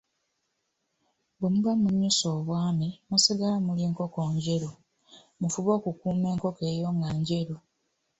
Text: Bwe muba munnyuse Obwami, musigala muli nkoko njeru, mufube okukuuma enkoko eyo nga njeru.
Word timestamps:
Bwe 1.37 1.49
muba 1.53 1.71
munnyuse 1.81 2.25
Obwami, 2.37 2.87
musigala 3.09 3.57
muli 3.65 3.83
nkoko 3.91 4.19
njeru, 4.35 4.69
mufube 5.39 5.71
okukuuma 5.77 6.27
enkoko 6.33 6.61
eyo 6.73 6.89
nga 6.97 7.09
njeru. 7.19 7.55